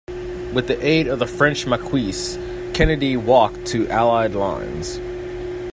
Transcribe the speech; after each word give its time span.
With 0.51 0.67
the 0.67 0.83
aid 0.83 1.05
of 1.05 1.19
the 1.19 1.27
French 1.27 1.67
Maquis, 1.67 2.35
Kennedy 2.73 3.15
walked 3.17 3.67
to 3.67 3.87
Allied 3.89 4.33
lines. 4.33 4.99